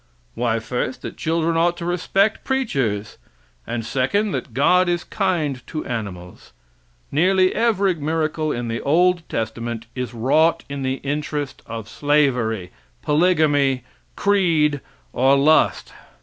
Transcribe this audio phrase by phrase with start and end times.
[0.33, 3.19] Why, first, that children ought to respect preachers,
[3.67, 6.53] and second, that God is kind to animals.
[7.11, 12.71] Nearly every miracle in the old testament is wrought in the interest of slavery,
[13.03, 13.83] polygamy,
[14.15, 14.81] creed
[15.13, 15.93] or lust.